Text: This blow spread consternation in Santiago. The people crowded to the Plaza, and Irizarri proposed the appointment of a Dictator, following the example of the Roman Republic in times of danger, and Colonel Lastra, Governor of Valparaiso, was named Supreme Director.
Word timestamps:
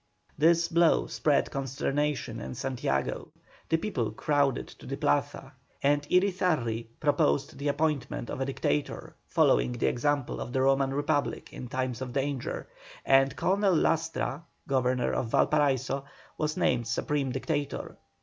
This 0.35 0.67
blow 0.67 1.05
spread 1.05 1.51
consternation 1.51 2.39
in 2.41 2.55
Santiago. 2.55 3.31
The 3.69 3.77
people 3.77 4.09
crowded 4.09 4.67
to 4.79 4.87
the 4.87 4.97
Plaza, 4.97 5.53
and 5.83 6.01
Irizarri 6.09 6.87
proposed 6.99 7.59
the 7.59 7.67
appointment 7.67 8.31
of 8.31 8.41
a 8.41 8.45
Dictator, 8.45 9.15
following 9.27 9.73
the 9.73 9.85
example 9.85 10.39
of 10.41 10.53
the 10.53 10.61
Roman 10.63 10.91
Republic 10.91 11.53
in 11.53 11.67
times 11.67 12.01
of 12.01 12.13
danger, 12.13 12.67
and 13.05 13.35
Colonel 13.35 13.75
Lastra, 13.75 14.43
Governor 14.67 15.11
of 15.13 15.27
Valparaiso, 15.27 16.05
was 16.35 16.57
named 16.57 16.87
Supreme 16.87 17.31
Director. 17.31 17.95